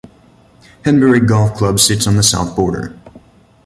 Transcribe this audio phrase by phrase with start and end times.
[0.83, 2.97] Henbury Golf Club sits on the south border.